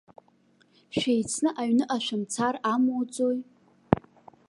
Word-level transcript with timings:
Шәеицны 0.97 1.49
аҩныҟа 1.61 1.97
шәымцар 2.05 2.55
амуӡои? 2.73 3.39